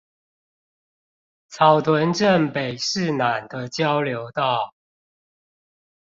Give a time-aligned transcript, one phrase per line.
[1.49, 4.73] 草屯鎮北勢湳的交流道